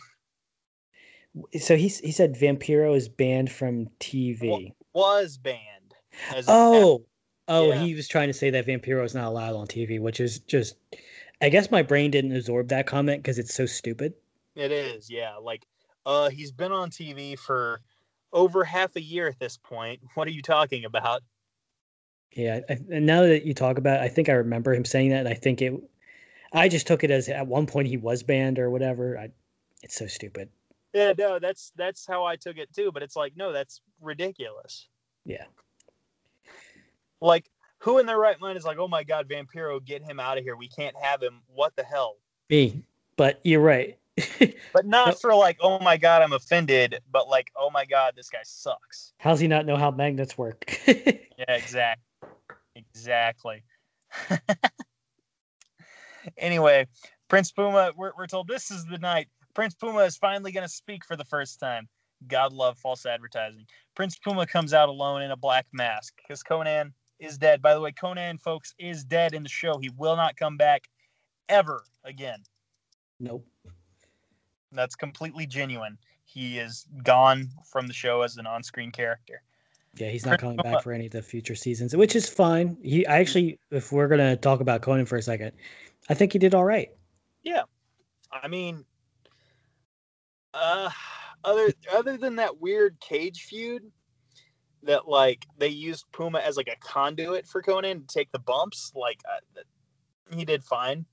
[1.60, 4.74] So he he said Vampiro is banned from TV.
[4.94, 5.96] Was banned.
[6.34, 7.06] As a- Oh,
[7.50, 7.84] oh, Yeah.
[7.84, 10.76] he was trying to say that Vampiro is not allowed on TV, which is just.
[11.42, 14.14] I guess my brain didn't absorb that comment because it's so stupid.
[14.56, 15.36] It is, yeah.
[15.38, 15.66] Like,
[16.06, 17.80] uh, he's been on TV for
[18.34, 20.02] over half a year at this point.
[20.16, 21.22] What are you talking about?
[22.34, 25.10] Yeah, I, and now that you talk about, it, I think I remember him saying
[25.12, 25.20] that.
[25.20, 25.74] And I think it.
[26.52, 29.18] I just took it as at one point he was banned or whatever.
[29.18, 29.30] I,
[29.82, 30.50] it's so stupid.
[30.94, 32.92] Yeah, no, that's that's how I took it too.
[32.92, 34.88] But it's like, no, that's ridiculous.
[35.26, 35.46] Yeah.
[37.22, 40.38] Like, who in their right mind is like, oh my god, Vampiro, get him out
[40.38, 40.56] of here.
[40.56, 41.42] We can't have him.
[41.48, 42.18] What the hell?
[42.50, 42.84] Me,
[43.16, 43.98] but you're right.
[44.74, 47.00] But not for like, oh my god, I'm offended.
[47.12, 49.14] But like, oh my god, this guy sucks.
[49.18, 50.80] How's he not know how magnets work?
[50.88, 52.04] Yeah, exactly.
[52.76, 53.64] Exactly.
[56.38, 56.86] anyway,
[57.30, 59.30] Prince Puma, we're, we're told this is the night.
[59.54, 61.88] Prince Puma is finally going to speak for the first time.
[62.28, 63.66] God love false advertising.
[63.96, 67.62] Prince Puma comes out alone in a black mask because Conan is dead.
[67.62, 69.78] By the way, Conan, folks, is dead in the show.
[69.78, 70.90] He will not come back
[71.48, 72.44] ever again.
[73.20, 73.46] nope.
[74.72, 75.98] That's completely genuine.
[76.26, 79.42] He is gone from the show as an on screen character.
[79.96, 82.78] Yeah, he's not coming back for any of the future seasons, which is fine.
[82.84, 85.54] He I actually, if we're gonna talk about Conan for a second,
[86.08, 86.90] I think he did all right.
[87.42, 87.64] Yeah,
[88.32, 88.86] I mean,
[90.54, 90.92] uh,
[91.44, 93.84] other other than that weird cage feud,
[94.84, 98.92] that like they used Puma as like a conduit for Conan to take the bumps,
[98.96, 99.62] like uh,
[100.36, 101.06] he did fine.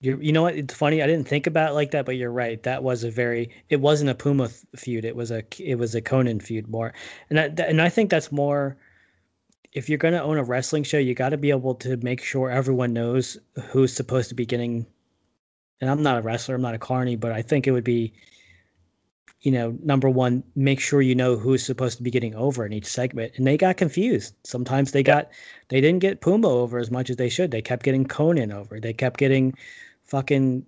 [0.00, 0.54] You you know what?
[0.54, 1.02] It's funny.
[1.02, 2.62] I didn't think about it like that, but you're right.
[2.62, 3.50] That was a very.
[3.68, 5.04] It wasn't a Puma feud.
[5.04, 6.92] It was a it was a Conan feud more,
[7.30, 8.76] and I, and I think that's more.
[9.72, 12.50] If you're gonna own a wrestling show, you got to be able to make sure
[12.50, 13.38] everyone knows
[13.70, 14.86] who's supposed to be getting.
[15.80, 16.54] And I'm not a wrestler.
[16.54, 18.12] I'm not a carny, but I think it would be.
[19.40, 22.72] You know, number one, make sure you know who's supposed to be getting over in
[22.72, 24.34] each segment, and they got confused.
[24.44, 25.30] Sometimes they got,
[25.68, 27.52] they didn't get Puma over as much as they should.
[27.52, 28.80] They kept getting Conan over.
[28.80, 29.54] They kept getting
[30.04, 30.66] fucking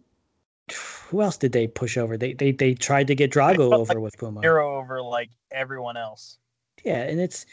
[0.73, 2.17] who else did they push over?
[2.17, 4.41] They they they tried to get Drago felt like over with Puma.
[4.41, 6.39] Hero over like everyone else.
[6.85, 7.47] Yeah, and it's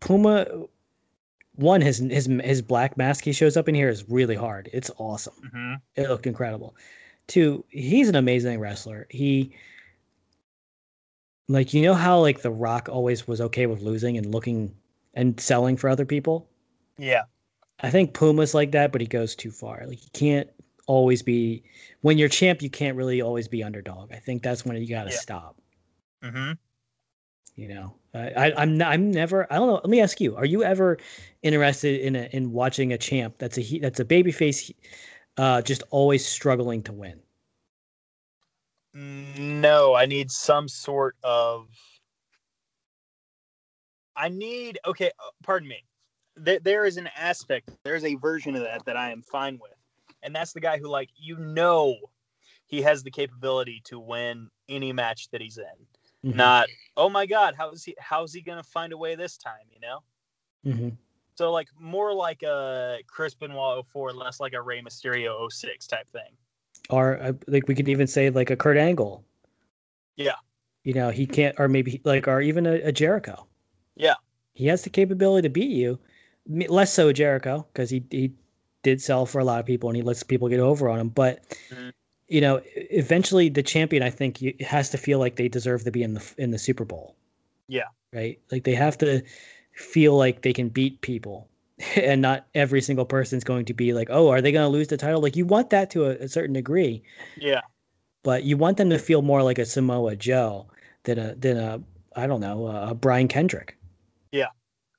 [0.00, 0.46] Puma.
[1.56, 4.70] One, his his his black mask he shows up in here is really hard.
[4.72, 5.50] It's awesome.
[5.52, 6.76] hmm It looked incredible.
[7.26, 9.06] Two, he's an amazing wrestler.
[9.10, 9.52] He
[11.48, 14.76] like you know how like The Rock always was okay with losing and looking
[15.14, 16.48] and selling for other people.
[16.98, 17.24] Yeah,
[17.80, 19.84] I think Puma's like that, but he goes too far.
[19.84, 20.48] Like you can't
[20.86, 21.64] always be
[22.02, 24.12] when you're champ, you can't really always be underdog.
[24.12, 25.16] I think that's when you got to Yeah.
[25.16, 25.56] stop.
[26.22, 26.52] hmm
[27.56, 29.52] You know, I, I, I'm I'm never.
[29.52, 29.74] I don't know.
[29.74, 30.96] Let me ask you: Are you ever
[31.42, 34.72] interested in a, in watching a champ that's a he, that's a babyface,
[35.38, 37.20] uh, just always struggling to win?
[38.98, 41.68] No, I need some sort of.
[44.16, 45.12] I need okay.
[45.18, 45.84] uh, Pardon me.
[46.36, 47.70] There, there is an aspect.
[47.84, 49.76] There's a version of that that I am fine with,
[50.22, 51.96] and that's the guy who, like, you know,
[52.66, 56.32] he has the capability to win any match that he's in.
[56.32, 56.34] Mhm.
[56.34, 57.94] Not, oh my God, how is he?
[58.00, 59.66] How's he gonna find a way this time?
[59.70, 60.02] You know.
[60.66, 60.96] Mhm.
[61.36, 66.08] So like more like a Chris Benoit 04, less like a Rey Mysterio 06 type
[66.08, 66.36] thing.
[66.90, 69.24] Or uh, like we could even say like a Kurt Angle.
[70.16, 70.36] Yeah.
[70.84, 73.46] You know he can't, or maybe like, or even a, a Jericho.
[73.96, 74.14] Yeah.
[74.54, 75.98] He has the capability to beat you.
[76.48, 78.32] Less so Jericho because he he
[78.82, 81.08] did sell for a lot of people, and he lets people get over on him.
[81.10, 81.92] But Mhm.
[82.28, 86.02] you know, eventually the champion, I think, has to feel like they deserve to be
[86.02, 87.16] in the in the Super Bowl.
[87.68, 87.88] Yeah.
[88.14, 88.40] Right.
[88.50, 89.22] Like they have to
[89.74, 91.48] feel like they can beat people,
[91.96, 94.88] and not every single person's going to be like, oh, are they going to lose
[94.88, 95.20] the title?
[95.20, 97.02] Like you want that to a, a certain degree,
[97.36, 97.60] Yeah.
[98.22, 100.66] but you want them to feel more like a Samoa Joe
[101.04, 101.80] than a than a
[102.16, 103.76] I don't know a Brian Kendrick.
[104.32, 104.48] Yeah.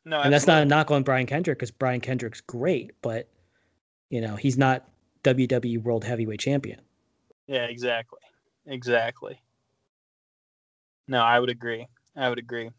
[0.06, 3.28] No, and that's not a knock on Brian Kendrick because Brian Kendrick's great, but
[4.10, 4.88] you know he's not
[5.24, 6.80] WWE World Heavyweight Champion.
[7.48, 8.20] Yeah, exactly.
[8.66, 9.42] Exactly.
[11.08, 11.88] No, I would agree.
[12.16, 12.70] I would agree.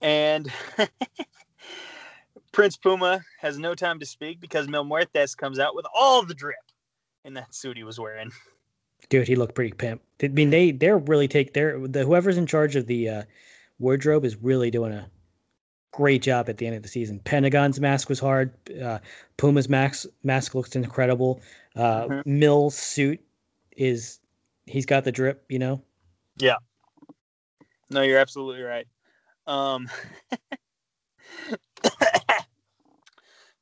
[0.00, 0.50] And
[2.54, 6.34] Prince Puma has no time to speak because Mil Muertes comes out with all the
[6.34, 6.54] drip
[7.24, 8.30] in that suit he was wearing.
[9.08, 10.00] Dude, he looked pretty pimp.
[10.22, 13.22] I mean, they they're really take their the whoever's in charge of the uh,
[13.80, 15.10] wardrobe is really doing a
[15.90, 17.18] great job at the end of the season.
[17.24, 18.52] Pentagon's mask was hard.
[18.80, 19.00] Uh,
[19.36, 21.40] Puma's mask mask looks incredible.
[21.74, 22.26] Uh, Mhm.
[22.26, 23.20] Mill's suit
[23.76, 24.20] is
[24.66, 25.44] he's got the drip.
[25.48, 25.82] You know.
[26.38, 26.56] Yeah.
[27.90, 28.86] No, you're absolutely right.
[29.46, 29.90] Um,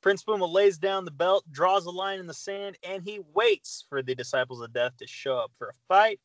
[0.02, 3.84] Prince Puma lays down the belt, draws a line in the sand, and he waits
[3.88, 6.18] for the Disciples of Death to show up for a fight.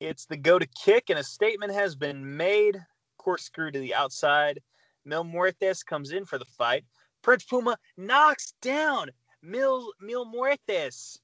[0.00, 2.82] It's the go to kick, and a statement has been made.
[3.18, 4.60] Corkscrew to the outside.
[5.04, 6.84] Mil Muertes comes in for the fight.
[7.20, 9.10] Prince Puma knocks down
[9.42, 11.18] Mil, Mil Muertes.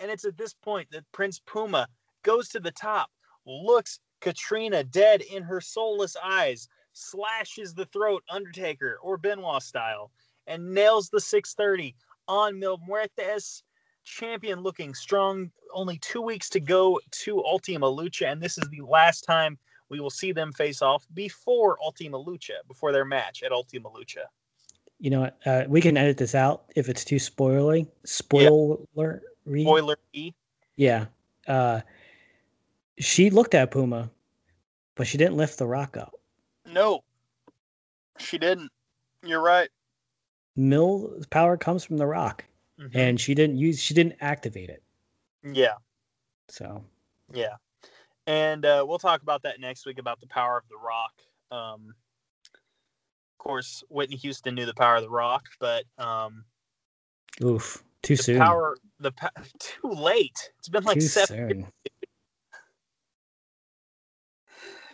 [0.00, 1.86] And it's at this point that Prince Puma
[2.24, 3.10] goes to the top,
[3.46, 10.10] looks Katrina dead in her soulless eyes, slashes the throat, Undertaker or Benoit style,
[10.50, 11.94] and nails the 630
[12.28, 13.62] on Mil Muertes.
[14.04, 15.50] Champion looking strong.
[15.72, 19.56] Only two weeks to go to Ultima Lucha, and this is the last time
[19.88, 24.24] we will see them face off before Ultima Lucha, before their match at Ultima Lucha.
[24.98, 27.86] You know, what, uh, we can edit this out if it's too spoilery.
[28.04, 29.22] Spoiler.
[29.46, 30.32] Spoiler E.
[30.76, 31.06] Yeah.
[31.46, 31.80] Uh,
[32.98, 34.10] she looked at Puma,
[34.94, 36.14] but she didn't lift the rock up.
[36.66, 37.02] No,
[38.18, 38.70] she didn't.
[39.24, 39.70] You're right.
[40.60, 42.44] Mill's power comes from the rock,
[42.78, 42.94] Mhm.
[42.94, 43.80] and she didn't use.
[43.80, 44.82] She didn't activate it.
[45.42, 45.76] yeah.
[46.48, 46.84] So
[47.32, 47.56] Yeah.
[48.26, 51.12] And uh, we'll talk about that next week about the power of the rock.
[51.50, 51.94] Um,
[53.32, 56.44] of course, Whitney Houston knew the power of the rock, but um,
[57.42, 58.38] oof, too the soon.
[58.38, 60.52] power, the po- too late.
[60.58, 61.66] It's been like too seven,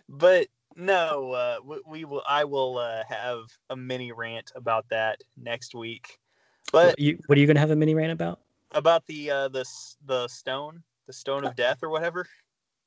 [0.09, 2.23] but no, uh, we, we will.
[2.29, 6.19] I will uh, have a mini rant about that next week.
[6.73, 8.41] But What you, what are you gonna have a mini rant about?
[8.73, 9.65] about the uh, the
[10.05, 12.27] the stone, the stone of death, or whatever.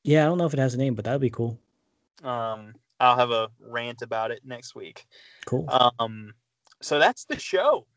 [0.03, 1.59] Yeah, I don't know if it has a name, but that'd be cool.
[2.23, 5.07] Um, I'll have a rant about it next week.
[5.45, 5.65] Cool.
[5.99, 6.33] Um,
[6.81, 7.87] so that's the show,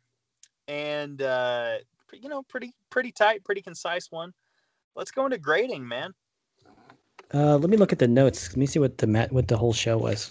[0.69, 1.79] and uh,
[2.13, 4.33] you know, pretty pretty tight, pretty concise one.
[4.95, 6.13] Let's go into grading, man.
[7.35, 8.51] Uh, let me look at the notes.
[8.51, 10.31] Let me see what the mat, what the whole show was.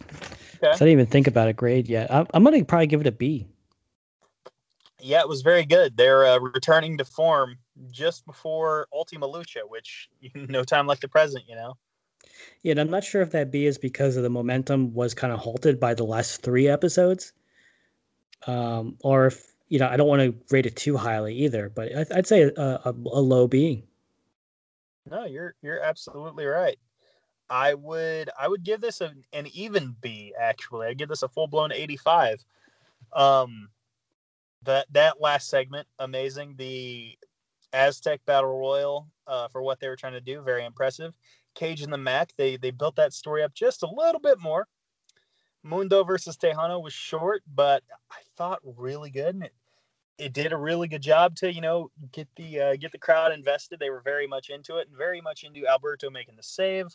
[0.58, 0.70] Okay.
[0.70, 2.12] I didn't even think about a grade yet.
[2.12, 3.48] I'm, I'm gonna probably give it a B.
[5.00, 5.98] Yeah, it was very good.
[5.98, 7.58] They're uh, returning to form
[7.90, 11.76] just before Ultima Lucha, which no time like the present, you know.
[12.62, 15.34] Yeah, and I'm not sure if that B is because of the momentum was kind
[15.34, 17.34] of halted by the last three episodes,
[18.46, 21.70] um, or if you know I don't want to rate it too highly either.
[21.70, 23.84] But I, I'd say a, a, a low B.
[25.10, 26.78] No, you're you're absolutely right.
[27.52, 30.88] I would I would give this an, an even B actually.
[30.88, 32.44] I'd give this a full blown 85.
[33.14, 33.70] Um
[34.64, 36.56] that that last segment amazing.
[36.58, 37.18] The
[37.74, 41.14] Aztec Battle Royal uh, for what they were trying to do, very impressive.
[41.54, 44.68] Cage and the Mac, they they built that story up just a little bit more.
[45.64, 49.54] Mundo versus Tejano was short, but I thought really good, and it,
[50.18, 53.34] it did a really good job to you know get the uh, get the crowd
[53.34, 53.80] invested.
[53.80, 56.88] They were very much into it and very much into Alberto making the save.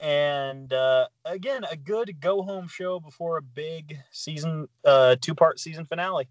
[0.00, 5.58] And uh, again, a good go home show before a big season, uh, two part
[5.58, 6.28] season finale.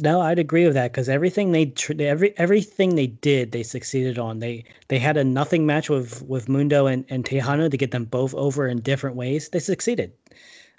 [0.00, 4.16] No, I'd agree with that because everything they tr- every everything they did, they succeeded
[4.18, 4.38] on.
[4.38, 8.04] They they had a nothing match with with Mundo and and Tejano to get them
[8.04, 9.48] both over in different ways.
[9.48, 10.12] They succeeded.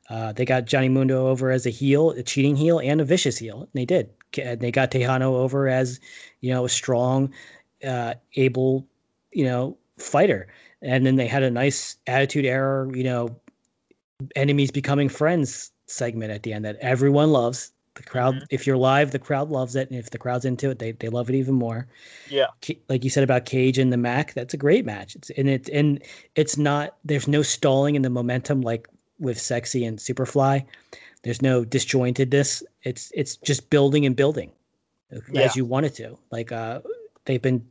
[0.10, 3.38] Uh, they got Johnny Mundo over as a heel, a cheating heel, and a vicious
[3.38, 3.62] heel.
[3.62, 4.10] And they did.
[4.34, 6.00] Ca- They got Tejano over as
[6.40, 7.34] you know a strong,
[7.86, 8.88] uh, able,
[9.32, 10.48] you know, fighter.
[10.82, 13.36] And then they had a nice attitude era, you know,
[14.36, 17.72] enemies becoming friends segment at the end that everyone loves.
[17.96, 18.46] The crowd, Mhm.
[18.50, 21.10] if you're live, the crowd loves it, and if the crowd's into it, they, they
[21.10, 21.86] love it even more.
[22.30, 22.46] Yeah,
[22.88, 25.16] Like you said about Cage and the Mack, that's a great match.
[25.16, 26.02] It's and it's and
[26.36, 26.96] it's not.
[27.04, 28.88] There's no stalling in the momentum like
[29.20, 30.64] with Sexy and Superfly.
[31.24, 32.64] There's no disjointedness.
[32.84, 34.52] It's it's just building and building.
[35.34, 35.42] yeah.
[35.42, 36.18] as you wanted to.
[36.32, 36.80] Like uh,
[37.26, 37.66] they've been,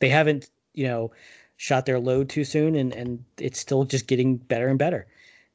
[0.00, 1.10] they haven't, you know,
[1.56, 5.06] shot their load too soon, and and it's still just getting better and better.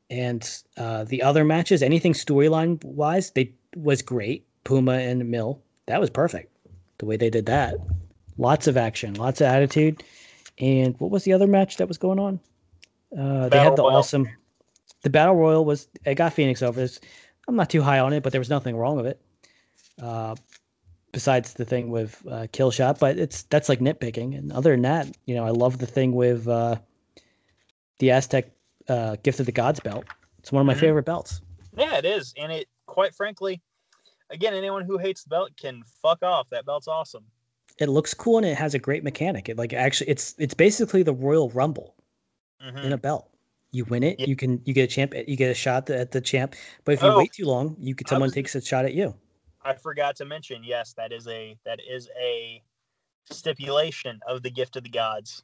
[0.10, 4.46] And uh, the other matches, anything storyline wise, they was great.
[4.64, 6.52] Puma and Mil, that was perfect.
[6.98, 7.76] The way they did that,
[8.38, 10.04] lots of action, lots of attitude.
[10.58, 12.40] And what was the other match that was going on?
[13.18, 13.98] Uh, they had the Royal.
[13.98, 14.30] awesome.
[15.02, 16.80] The Battle Royal was it got Phoenix over.
[16.80, 17.00] This,
[17.48, 19.22] I'm not too high on it, but there was nothing wrong with it.
[20.02, 20.36] Uh,
[21.12, 24.38] besides the thing with uh, Killshot, but it's that's like nitpicking.
[24.38, 26.76] And other than that, you know, I love the thing with uh,
[28.00, 28.52] the Aztec
[28.88, 30.06] uh, Gift of the Gods belt.
[30.40, 30.82] It's one of my mm-hmm.
[30.82, 31.42] favorite belts.
[31.78, 33.62] Yeah, it is, and it quite frankly,
[34.30, 36.50] again, anyone who hates the belt can fuck off.
[36.50, 37.24] That belt's awesome.
[37.78, 39.48] It looks cool and it has a great mechanic.
[39.48, 41.96] It like actually, it's it's basically the Royal Rumble
[42.64, 42.78] mm-hmm.
[42.78, 43.30] in a belt.
[43.72, 44.26] You win it, yeah.
[44.26, 46.56] you can you get a champ, you get a shot at the champ.
[46.86, 48.94] But if you oh, wait too long, you could someone was, takes a shot at
[48.94, 49.14] you.
[49.64, 52.64] I forgot to mention, yes, that is a that is a
[53.32, 55.44] stipulation of the gift of the gods.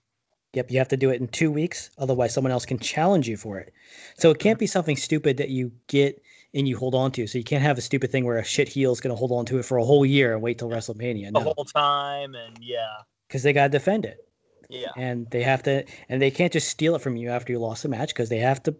[0.53, 3.35] Yep, you have to do it in two weeks, otherwise someone else can challenge you
[3.35, 3.73] for it.
[4.17, 6.21] So it can't be something stupid that you get
[6.53, 7.27] and you hold on to.
[7.27, 9.33] So you can't have a stupid thing where a shit heel is going to hold
[9.33, 11.31] on to it for a whole year and wait till WrestleMania.
[11.31, 11.41] No.
[11.41, 12.87] The whole time, and yeah,
[13.27, 14.25] because they got to defend it.
[14.69, 14.91] Yeah.
[14.97, 17.83] And they have to, and they can't just steal it from you after you lost
[17.83, 18.75] the match because they have to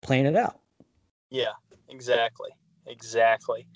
[0.00, 0.58] plan it out.
[1.28, 1.52] Yeah,
[1.88, 2.50] exactly.
[2.86, 3.66] Exactly.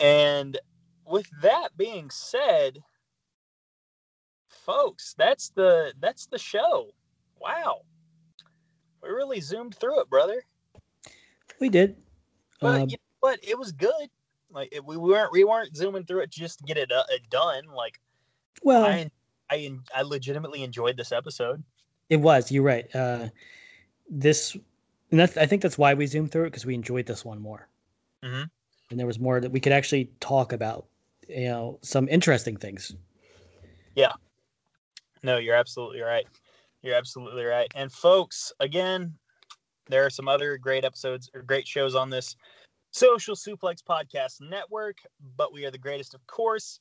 [0.00, 0.58] And
[1.06, 2.78] with that being said,
[4.48, 6.88] folks, that's the that's the show.
[7.40, 7.82] Wow.
[9.02, 10.42] We really zoomed through it, brother.
[11.60, 11.96] We did.
[12.60, 13.38] But um, you know what?
[13.42, 14.08] It was good.
[14.50, 17.28] Like it, we weren't we weren't zooming through it just to get it, uh, it
[17.30, 17.64] done.
[17.74, 18.00] Like,
[18.62, 19.10] well, I
[19.50, 21.62] I I legitimately enjoyed this episode.
[22.08, 22.50] It was.
[22.50, 22.94] You're right.
[22.94, 23.28] Uh,
[24.08, 24.56] this,
[25.10, 27.40] and that's I think that's why we zoomed through it because we enjoyed this one
[27.40, 27.68] more.
[28.24, 28.44] Mm-hmm.
[28.90, 30.86] And there was more that we could actually talk about.
[31.28, 32.94] You know, some interesting things.
[33.94, 34.12] Yeah.
[35.22, 36.26] No, you're absolutely right.
[36.82, 37.70] You're absolutely right.
[37.74, 39.12] And folks, again,
[39.88, 42.36] there are some other great episodes or great shows on this
[42.92, 44.96] Social Suplex Podcast Network,
[45.36, 46.80] but we are the greatest, of course.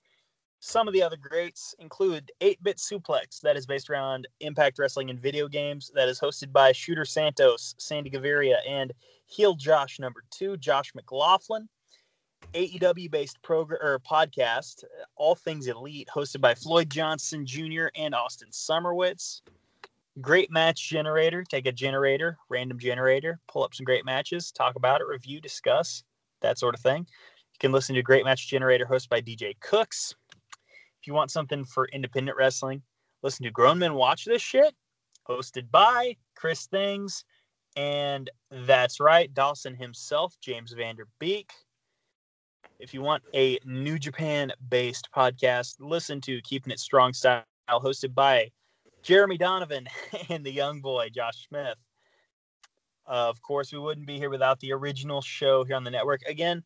[0.60, 5.10] Some of the other greats include 8 Bit Suplex, that is based around Impact Wrestling
[5.10, 8.94] and video games, that is hosted by Shooter Santos, Sandy Gaviria, and
[9.26, 11.68] Heel Josh number two, Josh McLaughlin.
[12.54, 14.84] AEW based program or podcast,
[15.16, 17.88] All Things Elite, hosted by Floyd Johnson Jr.
[17.96, 19.42] and Austin Summerwitz.
[20.22, 21.44] Great match generator.
[21.44, 26.04] Take a generator, random generator, pull up some great matches, talk about it, review, discuss,
[26.42, 27.00] that sort of thing.
[27.00, 30.16] You can listen to Great Match Generator hosted by DJ Cooks.
[31.02, 32.82] If you want something for independent wrestling,
[33.24, 34.76] listen to Grown Men Watch This Shit,
[35.28, 37.26] hosted by Chris Things.
[37.76, 41.52] And that's right, Dawson himself, James Vander Beek.
[42.80, 48.14] If you want a New Japan based podcast, listen to Keeping It Strong Style, hosted
[48.14, 48.52] by
[49.02, 49.88] Jeremy Donovan
[50.30, 51.78] and the young boy, Josh Smith.
[53.08, 56.22] Of course, we wouldn't be here without the original show here on the network.
[56.28, 56.64] Again,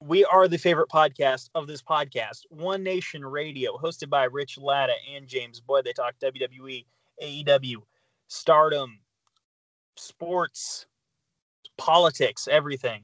[0.00, 4.94] we are the favorite podcast of this podcast, One Nation Radio, hosted by Rich Latta
[5.14, 5.84] and James Boyd.
[5.84, 6.86] They talk WWE,
[7.22, 7.76] AEW,
[8.28, 9.00] stardom,
[9.96, 10.86] sports,
[11.76, 13.02] politics, everything.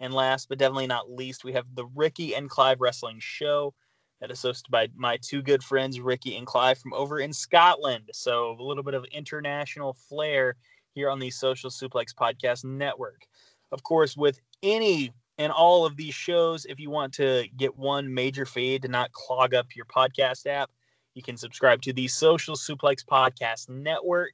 [0.00, 3.74] And last but definitely not least, we have the Ricky and Clive Wrestling Show
[4.20, 8.10] that is hosted by my two good friends, Ricky and Clive, from over in Scotland.
[8.12, 10.56] So a little bit of international flair
[10.94, 13.26] here on the Social Suplex Podcast Network.
[13.72, 18.12] Of course, with any and all of these shows, if you want to get one
[18.12, 20.70] major feed to not clog up your podcast app,
[21.14, 24.32] you can subscribe to the Social Suplex Podcast Network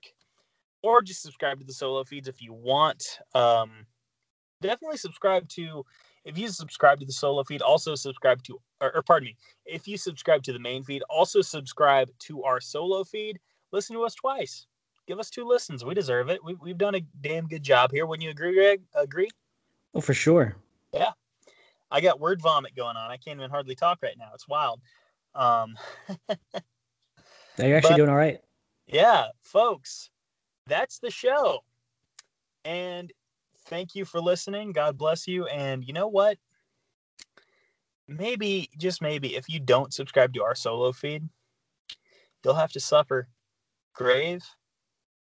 [0.82, 3.20] or just subscribe to the solo feeds if you want.
[3.34, 3.86] Um,
[4.60, 5.84] definitely subscribe to
[6.24, 9.86] if you subscribe to the solo feed also subscribe to or, or, pardon me if
[9.86, 13.38] you subscribe to the main feed also subscribe to our solo feed.
[13.72, 14.66] Listen to us twice.
[15.06, 15.84] Give us two listens.
[15.84, 16.42] We deserve it.
[16.44, 18.06] We, we've done a damn good job here.
[18.06, 18.82] Wouldn't you agree greg?
[18.94, 19.28] Agree?
[19.94, 20.56] Oh for sure.
[20.92, 21.12] Yeah.
[21.90, 23.10] I got word vomit going on.
[23.10, 24.30] I can't even hardly talk right now.
[24.34, 24.80] It's wild.
[25.34, 25.76] Um
[27.58, 28.40] you're actually but, doing all right.
[28.86, 30.10] yeah folks
[30.66, 31.60] that's the show.
[32.64, 33.12] And
[33.66, 34.72] thank you for listening.
[34.72, 35.46] God bless you.
[35.46, 36.38] And you know what?
[38.08, 41.28] Maybe, just maybe, if you don't subscribe to our solo feed,
[42.44, 43.28] you'll have to suffer
[43.94, 44.44] grave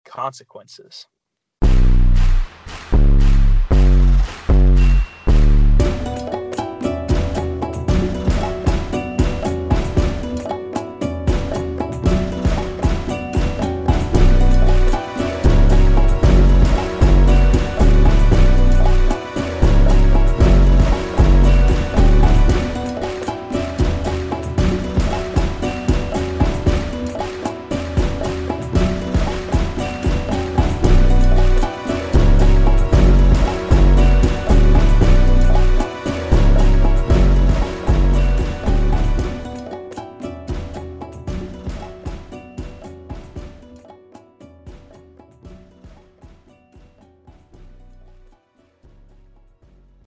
[0.06, 1.08] consequences.